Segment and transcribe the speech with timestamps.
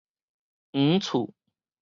[0.71, 1.31] 黃厝